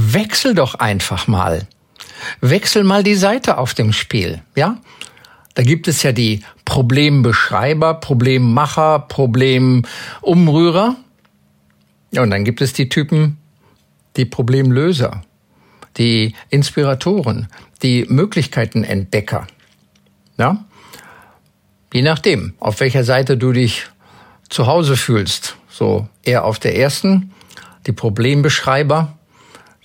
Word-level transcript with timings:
Wechsel 0.00 0.54
doch 0.54 0.76
einfach 0.76 1.26
mal. 1.26 1.66
Wechsel 2.40 2.84
mal 2.84 3.02
die 3.02 3.16
Seite 3.16 3.58
auf 3.58 3.74
dem 3.74 3.92
Spiel, 3.92 4.42
ja? 4.54 4.78
Da 5.54 5.64
gibt 5.64 5.88
es 5.88 6.04
ja 6.04 6.12
die 6.12 6.44
Problembeschreiber, 6.64 7.94
Problemmacher, 7.94 9.00
Problemumrührer. 9.00 10.94
Und 12.16 12.30
dann 12.30 12.44
gibt 12.44 12.60
es 12.60 12.72
die 12.72 12.88
Typen, 12.88 13.38
die 14.16 14.24
Problemlöser, 14.24 15.24
die 15.96 16.36
Inspiratoren, 16.48 17.48
die 17.82 18.06
Möglichkeitenentdecker. 18.08 19.48
Ja? 20.38 20.64
Je 21.92 22.02
nachdem, 22.02 22.54
auf 22.60 22.78
welcher 22.78 23.02
Seite 23.02 23.36
du 23.36 23.50
dich 23.50 23.88
zu 24.48 24.68
Hause 24.68 24.96
fühlst. 24.96 25.56
So 25.68 26.08
eher 26.22 26.44
auf 26.44 26.60
der 26.60 26.76
ersten, 26.76 27.32
die 27.88 27.92
Problembeschreiber, 27.92 29.17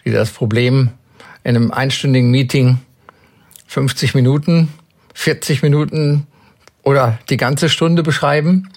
die 0.05 0.11
das 0.11 0.31
Problem 0.31 0.89
in 1.43 1.55
einem 1.55 1.71
einstündigen 1.71 2.31
Meeting 2.31 2.79
50 3.67 4.13
Minuten, 4.15 4.73
40 5.13 5.61
Minuten 5.63 6.27
oder 6.83 7.19
die 7.29 7.37
ganze 7.37 7.69
Stunde 7.69 8.03
beschreiben 8.03 8.69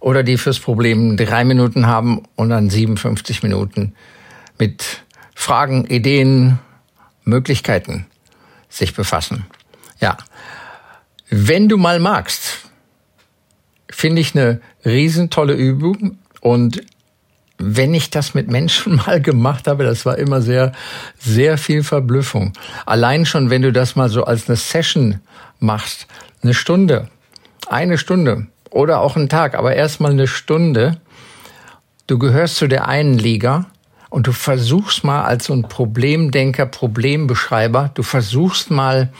oder 0.00 0.22
die 0.22 0.38
fürs 0.38 0.58
Problem 0.58 1.16
drei 1.16 1.44
Minuten 1.44 1.86
haben 1.86 2.22
und 2.36 2.50
dann 2.50 2.70
57 2.70 3.42
Minuten 3.42 3.94
mit 4.58 5.02
Fragen, 5.34 5.86
Ideen, 5.86 6.58
Möglichkeiten 7.24 8.06
sich 8.68 8.94
befassen. 8.94 9.46
Ja. 10.00 10.16
Wenn 11.30 11.68
du 11.68 11.76
mal 11.76 12.00
magst, 12.00 12.68
finde 13.90 14.20
ich 14.20 14.34
eine 14.34 14.60
riesentolle 14.84 15.54
Übung 15.54 16.18
und 16.40 16.82
wenn 17.58 17.92
ich 17.92 18.10
das 18.10 18.34
mit 18.34 18.48
Menschen 18.48 18.96
mal 19.06 19.20
gemacht 19.20 19.66
habe, 19.66 19.84
das 19.84 20.06
war 20.06 20.16
immer 20.16 20.40
sehr, 20.40 20.72
sehr 21.18 21.58
viel 21.58 21.82
Verblüffung. 21.82 22.52
Allein 22.86 23.26
schon, 23.26 23.50
wenn 23.50 23.62
du 23.62 23.72
das 23.72 23.96
mal 23.96 24.08
so 24.08 24.24
als 24.24 24.48
eine 24.48 24.56
Session 24.56 25.20
machst, 25.58 26.06
eine 26.42 26.54
Stunde, 26.54 27.08
eine 27.68 27.98
Stunde 27.98 28.46
oder 28.70 29.00
auch 29.00 29.16
einen 29.16 29.28
Tag, 29.28 29.54
aber 29.54 29.74
erstmal 29.74 30.12
eine 30.12 30.28
Stunde, 30.28 31.00
du 32.06 32.18
gehörst 32.18 32.56
zu 32.56 32.68
der 32.68 32.88
einen 32.88 33.18
Liga 33.18 33.66
und 34.08 34.26
du 34.26 34.32
versuchst 34.32 35.04
mal 35.04 35.24
als 35.24 35.46
so 35.46 35.52
ein 35.52 35.62
Problemdenker, 35.62 36.66
Problembeschreiber, 36.66 37.90
du 37.94 38.02
versuchst 38.02 38.70
mal 38.70 39.12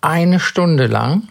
eine 0.00 0.40
Stunde 0.40 0.86
lang, 0.86 1.28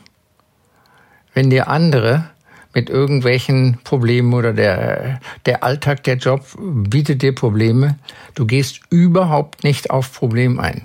wenn 1.33 1.49
dir 1.49 1.67
andere 1.67 2.30
mit 2.73 2.89
irgendwelchen 2.89 3.79
Problemen 3.83 4.33
oder 4.33 4.53
der, 4.53 5.19
der 5.45 5.63
Alltag, 5.63 6.03
der 6.03 6.15
Job 6.15 6.45
bietet 6.59 7.21
dir 7.21 7.35
Probleme. 7.35 7.97
Du 8.35 8.45
gehst 8.45 8.81
überhaupt 8.89 9.63
nicht 9.63 9.89
auf 9.89 10.13
Problem 10.13 10.59
ein. 10.59 10.83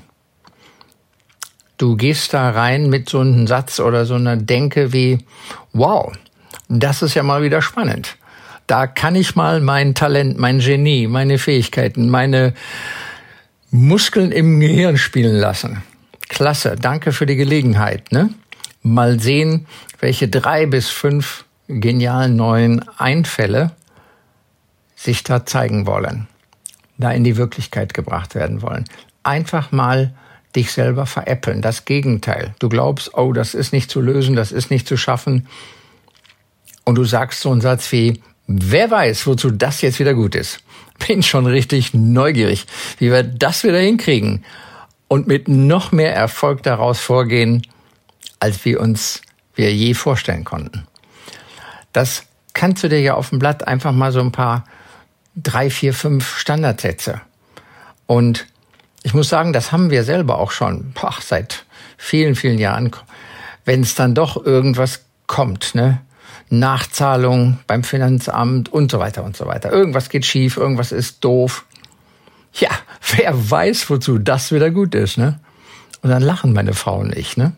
Du 1.79 1.97
gehst 1.97 2.33
da 2.33 2.51
rein 2.51 2.89
mit 2.89 3.09
so 3.09 3.21
einem 3.21 3.47
Satz 3.47 3.81
oder 3.81 4.07
so 4.07 4.15
einer 4.15 4.37
Denke 4.37 4.93
wie, 4.93 5.19
wow, 5.73 6.13
das 6.69 7.03
ist 7.03 7.15
ja 7.15 7.23
mal 7.23 7.43
wieder 7.43 7.61
spannend. 7.63 8.17
Da 8.67 8.87
kann 8.87 9.15
ich 9.15 9.37
mal 9.37 9.61
mein 9.61 9.95
Talent, 9.95 10.39
mein 10.39 10.59
Genie, 10.59 11.07
meine 11.07 11.39
Fähigkeiten, 11.39 12.11
meine 12.11 12.55
Muskeln 13.71 14.33
im 14.33 14.59
Gehirn 14.59 14.97
spielen 14.97 15.37
lassen. 15.37 15.83
Klasse, 16.29 16.77
danke 16.81 17.13
für 17.13 17.27
die 17.27 17.37
Gelegenheit. 17.37 18.11
Ne? 18.11 18.31
Mal 18.83 19.21
sehen, 19.21 19.67
welche 20.01 20.29
drei 20.29 20.67
bis 20.67 20.89
fünf 20.89 21.46
genialen 21.69 22.37
neuen 22.37 22.87
Einfälle 22.99 23.73
sich 24.95 25.23
da 25.23 25.45
zeigen 25.45 25.87
wollen, 25.87 26.27
da 26.99 27.11
in 27.13 27.25
die 27.25 27.37
Wirklichkeit 27.37 27.95
gebracht 27.95 28.35
werden 28.35 28.63
wollen. 28.63 28.85
Einfach 29.23 29.73
mal 29.73 30.15
dich 30.55 30.73
selber 30.73 31.07
veräppeln. 31.07 31.61
Das 31.63 31.85
Gegenteil. 31.85 32.55
Du 32.59 32.69
glaubst, 32.69 33.15
oh, 33.15 33.33
das 33.33 33.55
ist 33.55 33.73
nicht 33.73 33.91
zu 33.91 34.01
lösen, 34.01 34.35
das 34.35 34.53
ist 34.53 34.71
nicht 34.71 34.89
zu 34.89 34.97
schaffen. 34.97 35.47
Und 36.85 36.97
du 36.97 37.05
sagst 37.05 37.41
so 37.41 37.53
einen 37.53 37.61
Satz 37.61 37.93
wie, 37.93 38.23
wer 38.47 38.91
weiß, 38.91 39.27
wozu 39.27 39.51
das 39.51 39.83
jetzt 39.83 39.99
wieder 39.99 40.15
gut 40.15 40.35
ist. 40.35 40.61
Bin 41.07 41.23
schon 41.23 41.47
richtig 41.47 41.93
neugierig, 41.93 42.67
wie 42.99 43.11
wir 43.11 43.23
das 43.23 43.65
wieder 43.65 43.79
hinkriegen 43.79 44.45
und 45.09 45.27
mit 45.27 45.47
noch 45.47 45.93
mehr 45.93 46.15
Erfolg 46.15 46.63
daraus 46.63 47.01
vorgehen, 47.01 47.63
als 48.41 48.65
wir 48.65 48.81
uns 48.81 49.21
wir 49.55 49.73
je 49.73 49.95
vorstellen 49.95 50.45
konnten. 50.45 50.87
Das 51.97 52.25
kannst 52.53 52.85
du 52.85 52.91
dir 52.91 53.01
ja 53.01 53.15
auf 53.15 53.31
dem 53.31 53.39
Blatt 53.39 53.67
einfach 53.67 53.93
mal 53.93 54.13
so 54.13 54.21
ein 54.21 54.31
paar 54.31 54.65
drei, 55.35 55.71
vier, 55.71 55.95
fünf 55.95 56.37
Standardsätze. 56.37 57.23
Und 58.05 58.47
ich 59.03 59.15
muss 59.15 59.31
sagen, 59.31 59.55
das 59.55 59.73
haben 59.73 59.89
wir 59.89 60.05
selber 60.05 60.39
auch 60.39 60.51
schon 60.51 60.93
boah, 60.93 61.15
seit 61.23 61.65
vielen, 61.97 62.35
vielen 62.35 62.59
Jahren. 62.59 62.91
Wenn 63.65 63.81
es 63.81 63.95
dann 63.95 64.15
doch 64.15 64.45
irgendwas 64.45 65.07
kommt, 65.27 65.75
ne? 65.75 66.03
Nachzahlung 66.51 67.61
beim 67.67 67.83
Finanzamt 67.83 68.69
und 68.69 68.91
so 68.91 68.99
weiter 68.99 69.25
und 69.25 69.35
so 69.35 69.47
weiter. 69.47 69.73
Irgendwas 69.73 70.11
geht 70.11 70.27
schief, 70.27 70.59
irgendwas 70.59 70.93
ist 70.93 71.25
doof. 71.25 71.65
Ja, 72.53 72.69
wer 73.17 73.51
weiß, 73.51 73.89
wozu 73.89 74.19
das 74.19 74.53
wieder 74.53 74.71
gut 74.71 74.95
ist, 74.95 75.17
ne? 75.17 75.41
Und 76.03 76.11
dann 76.11 76.23
lachen 76.23 76.53
meine 76.53 76.75
Frauen 76.75 77.09
nicht, 77.09 77.39
ne? 77.39 77.53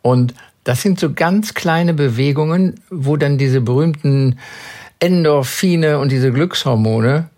Und 0.00 0.32
das 0.64 0.80
sind 0.80 0.98
so 0.98 1.12
ganz 1.12 1.54
kleine 1.54 1.92
Bewegungen, 1.94 2.80
wo 2.90 3.16
dann 3.16 3.38
diese 3.38 3.60
berühmten 3.60 4.38
Endorphine 4.98 5.98
und 5.98 6.10
diese 6.10 6.32
Glückshormone 6.32 7.28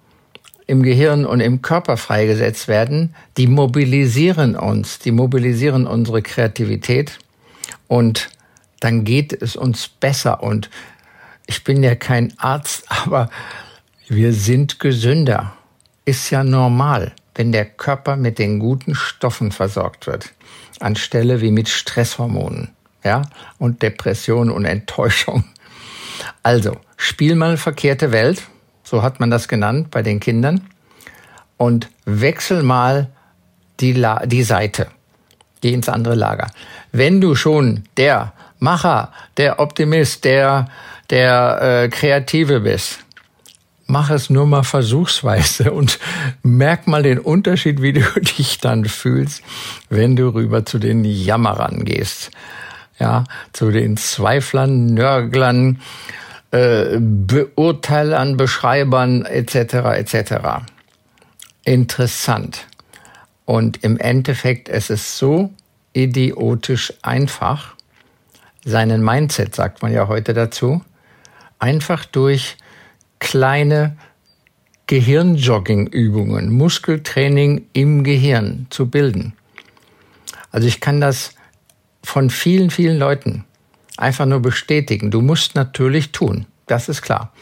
im 0.69 0.82
Gehirn 0.82 1.26
und 1.26 1.41
im 1.41 1.62
Körper 1.62 1.97
freigesetzt 1.97 2.69
werden, 2.69 3.15
die 3.36 3.48
mobilisieren 3.48 4.56
uns, 4.56 5.00
die 5.00 5.12
mobilisieren 5.12 5.86
unsere 5.86 6.22
Kreativität 6.22 7.19
und 7.88 8.31
dann 8.81 9.04
geht 9.04 9.32
es 9.32 9.56
uns 9.56 9.88
besser. 9.88 10.42
Und 10.42 10.70
ich 11.47 11.65
bin 11.65 11.82
ja 11.82 11.94
kein 11.94 12.32
Arzt, 12.38 12.84
aber 12.88 13.31
wir 14.09 14.32
sind 14.32 14.78
gesünder. 14.78 15.54
Ist 16.04 16.31
ja 16.31 16.44
normal, 16.44 17.12
wenn 17.34 17.50
der 17.50 17.65
Körper 17.65 18.15
mit 18.15 18.38
den 18.38 18.60
guten 18.60 18.94
Stoffen 18.94 19.50
versorgt 19.50 20.06
wird, 20.06 20.32
anstelle 20.78 21.41
wie 21.41 21.50
mit 21.50 21.69
Stresshormonen 21.69 22.75
ja, 23.06 23.22
und 23.58 23.82
Depression 23.82 24.50
und 24.50 24.64
Enttäuschung. 24.64 25.44
Also, 26.42 26.76
spiel 26.96 27.36
mal 27.36 27.56
verkehrte 27.56 28.12
Welt, 28.12 28.42
so 28.82 29.02
hat 29.02 29.20
man 29.20 29.30
das 29.30 29.48
genannt 29.48 29.90
bei 29.90 30.02
den 30.02 30.20
Kindern, 30.20 30.68
und 31.56 31.88
wechsel 32.04 32.62
mal 32.62 33.08
die, 33.80 33.92
La 33.92 34.26
die 34.26 34.42
Seite, 34.42 34.88
geh 35.60 35.72
ins 35.72 35.88
andere 35.88 36.14
Lager. 36.14 36.50
Wenn 36.92 37.20
du 37.20 37.34
schon 37.34 37.84
der 37.96 38.32
Macher, 38.58 39.12
der 39.36 39.60
Optimist, 39.60 40.24
der, 40.24 40.68
der 41.08 41.84
äh, 41.84 41.88
Kreative 41.88 42.60
bist, 42.60 42.98
mach 43.86 44.10
es 44.10 44.30
nur 44.30 44.46
mal 44.46 44.64
versuchsweise 44.64 45.72
und 45.78 45.98
merk 46.42 46.86
mal 46.88 47.02
den 47.02 47.20
Unterschied, 47.20 47.80
wie 47.82 47.92
du 47.92 48.00
dich 48.38 48.59
dann 48.59 48.84
fühlst, 48.84 49.42
wenn 49.88 50.16
du 50.16 50.34
rüber 50.34 50.66
zu 50.66 50.78
den 50.78 51.04
Jammerern 51.04 51.84
gehst 51.84 52.32
ja, 52.98 53.25
zu 53.53 53.71
den 53.71 53.97
Zweiflern, 53.97 54.87
Nörglern, 54.87 55.81
äh, 56.51 56.98
Beurteilern, 56.98 58.37
Beschreibern 58.37 59.25
etc. 59.25 59.75
etc. 59.97 60.65
Interessant. 61.65 62.66
Und 63.45 63.83
im 63.84 63.98
Endeffekt 63.98 64.69
es 64.69 64.91
ist 64.91 65.19
so 65.19 65.51
idiotisch 65.93 66.93
einfach, 67.03 67.75
seinen 68.65 69.03
Mindset, 69.03 69.54
sagt 69.54 69.83
man 69.83 69.93
ja 69.93 70.09
heute 70.09 70.34
dazu, 70.34 70.83
einfach 71.60 72.04
durch 72.04 72.57
kleine 73.21 73.97
Gehirnjogging-Übungen, 74.89 76.51
Muskeltraining 76.51 77.66
im 77.72 78.04
Gehirn 78.04 78.66
zu 78.71 78.91
bilden. 78.91 79.34
Also 80.51 80.69
ich 80.69 80.81
kann 80.81 81.01
das 81.01 81.34
von 82.06 82.30
vielen, 82.30 82.70
vielen 82.70 82.98
Leuten 82.98 83.44
einfach 83.97 84.26
nur 84.26 84.41
bestätigen. 84.41 85.10
Du 85.10 85.20
musst 85.20 85.56
natürlich 85.56 86.12
tun. 86.12 86.47
Das 86.66 86.88
ist 86.88 87.03
klar. 87.03 87.32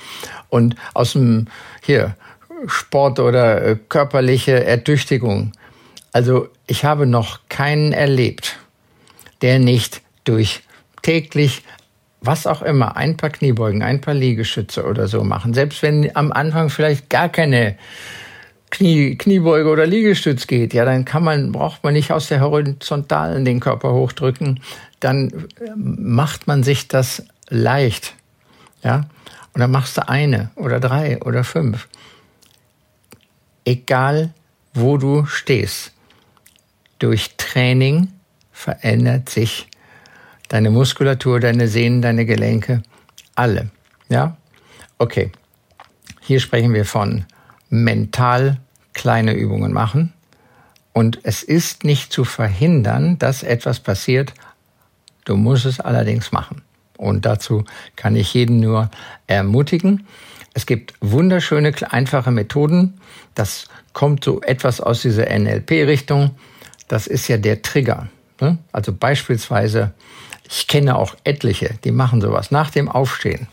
Und 0.49 0.75
aus 0.95 1.13
dem, 1.13 1.49
hier, 1.83 2.17
Sport 2.67 3.21
oder 3.21 3.63
äh, 3.63 3.77
körperliche 3.89 4.65
Ertüchtigung 4.65 5.53
Also 6.13 6.49
ich 6.67 6.87
habe 6.87 7.07
noch 7.07 7.41
keinen 7.51 7.93
erlebt, 7.93 8.57
der 9.43 9.59
nicht 9.59 10.01
durch 10.25 10.63
täglich 11.03 11.63
was 12.23 12.47
auch 12.47 12.63
immer, 12.63 12.97
ein 12.97 13.19
paar 13.19 13.29
Kniebeugen, 13.29 13.83
ein 13.83 14.01
paar 14.01 14.15
Liegestütze 14.15 14.87
oder 14.87 15.09
so 15.09 15.25
machen. 15.25 15.53
Selbst 15.53 15.83
wenn 15.83 16.17
am 16.17 16.33
Anfang 16.33 16.71
vielleicht 16.71 17.11
gar 17.11 17.29
keine 17.29 17.77
Knie, 18.75 19.17
Kniebeuge 19.17 19.69
oder 19.69 19.87
Liegestütz 19.87 20.49
geht, 20.49 20.75
ja, 20.75 20.85
dann 20.85 21.05
kann 21.05 21.23
man, 21.23 21.53
braucht 21.53 21.85
man 21.85 21.95
nicht 21.95 22.11
aus 22.11 22.27
der 22.27 22.41
Horizontalen 22.41 23.45
den 23.45 23.61
Körper 23.61 23.93
hochdrücken. 23.93 24.59
Dann 24.99 25.31
äh, 25.31 25.71
macht 25.77 26.49
man 26.49 26.65
sich 26.65 26.89
das 26.89 27.25
leicht. 27.49 28.17
Ja, 28.83 29.07
und 29.53 29.61
dann 29.61 29.71
machst 29.71 29.97
du 29.97 30.09
eine 30.09 30.51
oder 30.57 30.81
drei 30.81 31.23
oder 31.23 31.45
fünf. 31.45 31.87
Egal, 33.65 34.35
wo 34.75 34.97
du 34.97 35.25
stehst. 35.25 35.93
Durch 36.99 37.37
Training 37.37 38.09
verändert 38.51 39.29
sich 39.29 39.69
deine 40.49 40.71
Muskulatur, 40.71 41.39
deine 41.39 41.69
Sehnen, 41.69 42.03
deine 42.03 42.27
Gelenke, 42.27 42.83
alle. 43.37 43.71
Ja? 44.09 44.37
Okay. 44.99 45.31
Hier 46.23 46.41
sprechen 46.41 46.75
wir 46.75 46.85
von 46.85 47.25
mental 47.69 48.59
kleine 48.95 49.35
Übungen 49.35 49.73
machen. 49.73 50.13
Und 50.93 51.21
es 51.25 51.43
ist 51.43 51.85
nicht 51.85 52.13
zu 52.13 52.25
verhindern, 52.25 53.19
dass 53.19 53.43
etwas 53.43 53.81
passiert. 53.81 54.33
Du 55.25 55.37
musst 55.37 55.67
es 55.67 55.81
allerdings 55.81 56.33
machen. 56.33 56.63
Und 56.97 57.27
dazu 57.27 57.65
kann 57.97 58.15
ich 58.15 58.33
jeden 58.35 58.61
nur 58.61 58.91
ermutigen. 59.27 60.07
Es 60.55 60.67
gibt 60.67 60.95
wunderschöne, 61.01 61.73
einfache 61.91 62.31
Methoden. 62.31 63.01
Das 63.35 63.67
kommt 63.93 64.25
so 64.25 64.41
etwas 64.43 64.81
aus 64.81 65.03
dieser 65.03 65.27
NLP-Richtung. 65.37 66.31
Das 66.87 67.09
ist 67.09 67.27
ja 67.27 67.37
der 67.37 67.63
Trigger. 67.63 68.09
Ne? 68.41 68.59
Also 68.71 68.93
beispielsweise 68.93 69.93
ich 70.49 70.67
kenne 70.69 70.97
auch 70.97 71.15
etliche, 71.25 71.75
die 71.85 71.91
machen 71.91 72.21
sowas 72.21 72.51
nach 72.51 72.71
dem 72.71 72.89
Aufstehen. 72.89 73.49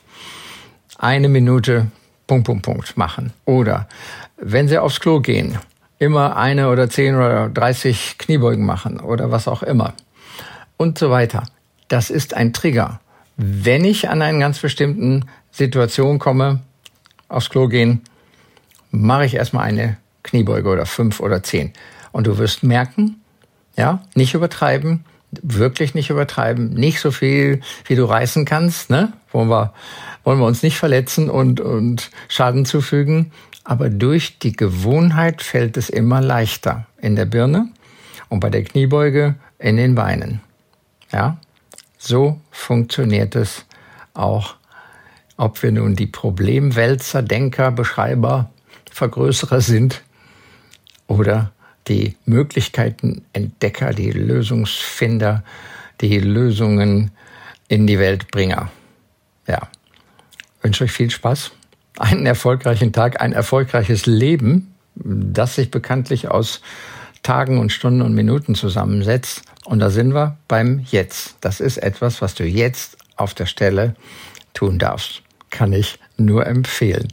Eine 0.98 1.30
Minute 1.30 1.88
Punkt, 2.32 2.46
Punkt, 2.46 2.64
Punkt 2.64 2.96
machen. 2.96 3.34
Oder 3.44 3.90
wenn 4.38 4.70
sie 4.70 4.78
aufs 4.78 5.02
Klo 5.02 5.20
gehen, 5.20 5.58
immer 6.00 6.38
eine 6.38 6.70
oder 6.70 6.90
zehn 6.90 7.16
oder 7.16 7.50
dreißig 7.50 8.20
Kniebeugen 8.20 8.66
machen 8.66 9.02
oder 9.02 9.32
was 9.32 9.50
auch 9.50 9.64
immer. 9.64 9.96
Und 10.78 10.98
so 10.98 11.12
weiter. 11.12 11.44
Das 11.90 12.10
ist 12.10 12.34
ein 12.34 12.54
Trigger. 12.54 13.02
Wenn 13.36 13.84
ich 13.84 14.08
an 14.08 14.22
einen 14.22 14.40
ganz 14.40 14.60
bestimmten 14.60 15.26
Situation 15.52 16.20
komme, 16.20 16.62
aufs 17.28 17.50
Klo 17.50 17.68
gehen, 17.68 18.02
mache 18.92 19.26
ich 19.26 19.34
erstmal 19.34 19.66
eine 19.66 19.98
Kniebeuge 20.24 20.70
oder 20.70 20.86
fünf 20.86 21.20
oder 21.20 21.44
zehn. 21.44 21.74
Und 22.14 22.28
du 22.28 22.38
wirst 22.38 22.64
merken, 22.64 23.20
ja, 23.76 24.04
nicht 24.16 24.36
übertreiben, 24.36 25.04
wirklich 25.42 25.94
nicht 25.94 26.10
übertreiben, 26.10 26.74
nicht 26.74 27.00
so 27.00 27.12
viel, 27.12 27.62
wie 27.86 27.96
du 27.96 28.06
reißen 28.06 28.46
kannst, 28.46 28.90
ne? 28.90 29.14
Wollen 29.32 29.50
wir, 29.50 29.74
wollen 30.24 30.40
wir 30.40 30.46
uns 30.46 30.64
nicht 30.64 30.78
verletzen 30.78 31.30
und, 31.30 31.62
und 31.62 32.12
Schaden 32.28 32.66
zufügen. 32.66 33.32
Aber 33.64 33.90
durch 33.90 34.40
die 34.40 34.54
Gewohnheit 34.54 35.42
fällt 35.42 35.78
es 35.78 35.90
immer 35.90 36.20
leichter 36.20 36.88
in 37.00 37.16
der 37.16 37.26
Birne 37.26 37.70
und 38.30 38.40
bei 38.40 38.50
der 38.50 38.64
Kniebeuge 38.64 39.36
in 39.60 39.78
den 39.78 39.96
Beinen. 39.96 40.42
Ja? 41.12 41.38
So 41.98 42.42
funktioniert 42.50 43.36
es 43.36 43.66
auch, 44.14 44.56
ob 45.38 45.62
wir 45.64 45.72
nun 45.72 45.96
die 45.96 46.08
Problemwälzer, 46.08 47.22
Denker, 47.22 47.72
Beschreiber, 47.72 48.50
Vergrößerer 48.92 49.62
sind 49.62 50.02
oder 51.08 51.52
die 51.88 52.16
Möglichkeiten 52.26 53.24
Entdecker, 53.34 53.94
die 53.94 54.12
Lösungsfinder, 54.12 55.44
die 56.00 56.20
Lösungen 56.20 57.12
in 57.68 57.88
die 57.88 58.00
Weltbringer. 58.00 58.72
Ja, 59.48 59.68
ich 60.58 60.64
wünsche 60.64 60.84
euch 60.84 60.92
viel 60.92 61.10
Spaß, 61.10 61.52
einen 61.98 62.26
erfolgreichen 62.26 62.94
Tag, 62.94 63.22
ein 63.22 63.34
erfolgreiches 63.34 64.06
Leben, 64.06 64.76
das 64.96 65.56
sich 65.56 65.72
bekanntlich 65.72 66.30
aus 66.30 66.62
Tagen 67.24 67.60
und 67.60 67.72
Stunden 67.72 68.02
und 68.02 68.14
Minuten 68.14 68.56
zusammensetzt. 68.56 69.44
Und 69.66 69.80
da 69.80 69.90
sind 69.90 70.14
wir 70.14 70.38
beim 70.48 70.80
Jetzt. 70.80 71.36
Das 71.42 71.60
ist 71.60 71.78
etwas, 71.78 72.22
was 72.22 72.34
du 72.34 72.44
jetzt 72.44 72.98
auf 73.16 73.34
der 73.34 73.46
Stelle 73.46 73.96
tun 74.54 74.80
darfst. 74.80 75.22
Kann 75.50 75.74
ich 75.74 76.00
nur 76.18 76.48
empfehlen. 76.48 77.08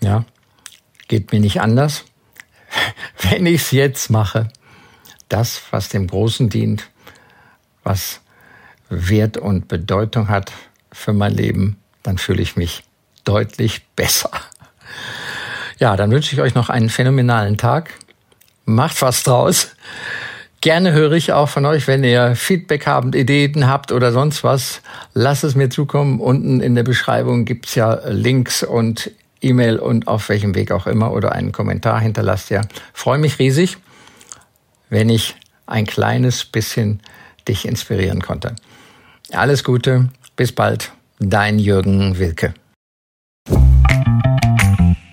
Ja, 0.00 0.24
geht 1.08 1.32
mir 1.32 1.40
nicht 1.40 1.60
anders. 1.60 2.04
wenn 3.30 3.46
ich 3.46 3.62
es 3.62 3.70
jetzt 3.70 4.10
mache, 4.10 4.48
das, 5.28 5.62
was 5.70 5.88
dem 5.88 6.06
Großen 6.06 6.48
dient, 6.48 6.88
was 7.82 8.20
Wert 8.88 9.36
und 9.36 9.68
Bedeutung 9.68 10.28
hat 10.28 10.52
für 10.92 11.12
mein 11.12 11.32
Leben, 11.32 11.78
dann 12.02 12.18
fühle 12.18 12.42
ich 12.42 12.56
mich 12.56 12.84
deutlich 13.24 13.86
besser. 13.96 14.30
Ja, 15.80 15.96
dann 15.96 16.12
wünsche 16.12 16.32
ich 16.32 16.40
euch 16.40 16.54
noch 16.54 16.70
einen 16.70 16.88
phänomenalen 16.88 17.56
Tag. 17.56 17.90
Macht 18.64 19.02
was 19.02 19.24
draus. 19.24 19.74
Gerne 20.60 20.92
höre 20.92 21.12
ich 21.12 21.32
auch 21.32 21.48
von 21.48 21.66
euch, 21.66 21.88
wenn 21.88 22.04
ihr 22.04 22.36
Feedback 22.36 22.86
habt, 22.86 23.14
Ideen 23.16 23.66
habt 23.66 23.90
oder 23.90 24.12
sonst 24.12 24.44
was. 24.44 24.82
Lasst 25.14 25.42
es 25.42 25.56
mir 25.56 25.70
zukommen. 25.70 26.20
Unten 26.20 26.60
in 26.60 26.76
der 26.76 26.84
Beschreibung 26.84 27.44
gibt's 27.44 27.74
ja 27.74 28.00
Links 28.06 28.62
und 28.62 29.10
E-Mail 29.44 29.78
und 29.78 30.08
auf 30.08 30.28
welchem 30.28 30.54
Weg 30.54 30.72
auch 30.72 30.86
immer 30.86 31.12
oder 31.12 31.32
einen 31.32 31.52
Kommentar 31.52 32.00
hinterlasst 32.00 32.50
ja. 32.50 32.62
Freue 32.92 33.18
mich 33.18 33.38
riesig, 33.38 33.78
wenn 34.90 35.08
ich 35.08 35.36
ein 35.66 35.86
kleines 35.86 36.44
bisschen 36.44 37.00
dich 37.46 37.66
inspirieren 37.66 38.22
konnte. 38.22 38.56
Alles 39.32 39.64
Gute, 39.64 40.08
bis 40.36 40.52
bald, 40.52 40.92
dein 41.18 41.58
Jürgen 41.58 42.18
Wilke. 42.18 42.54